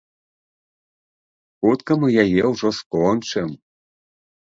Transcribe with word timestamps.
Хутка 1.59 1.91
мы 2.01 2.07
яе 2.25 2.43
ўжо 2.55 2.75
скончым. 2.81 3.49